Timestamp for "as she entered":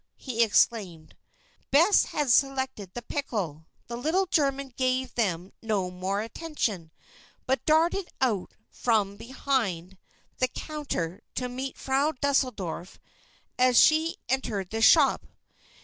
13.59-14.71